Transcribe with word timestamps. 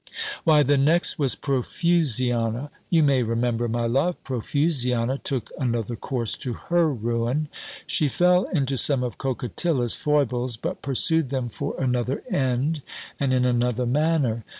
"Why 0.45 0.63
the 0.63 0.79
next 0.79 1.19
was 1.19 1.35
Profusiana, 1.35 2.71
you 2.89 3.03
may 3.03 3.21
remember, 3.21 3.67
my 3.67 3.85
love. 3.85 4.15
Profusiana 4.23 5.19
took 5.23 5.51
another 5.59 5.95
course 5.95 6.35
to 6.37 6.53
her 6.53 6.91
ruin. 6.91 7.49
She 7.85 8.09
fell 8.09 8.45
into 8.45 8.77
some 8.79 9.03
of 9.03 9.19
Coquetilla's 9.19 9.93
foibles, 9.95 10.57
but 10.57 10.81
pursued 10.81 11.29
them 11.29 11.49
for 11.49 11.75
another 11.79 12.23
end, 12.31 12.81
and 13.19 13.31
in 13.31 13.45
another 13.45 13.85
manner. 13.85 14.43